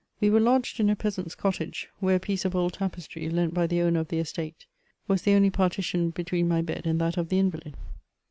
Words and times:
We 0.19 0.31
were 0.31 0.39
lodged 0.39 0.79
in 0.79 0.89
a 0.89 0.95
peasanl^s 0.95 1.37
cottage, 1.37 1.87
where 1.99 2.15
a 2.15 2.19
piece 2.19 2.43
of 2.43 2.55
old 2.55 2.73
tapestry, 2.73 3.29
lent 3.29 3.53
by 3.53 3.67
the 3.67 3.81
owner 3.83 3.99
of 3.99 4.07
the 4.07 4.17
estate, 4.17 4.65
was 5.07 5.21
the 5.21 5.33
only 5.35 5.51
partition 5.51 6.09
between 6.09 6.47
my 6.47 6.63
bea 6.63 6.81
and 6.85 6.99
that 6.99 7.17
of 7.17 7.29
the 7.29 7.37
invalid. 7.37 7.75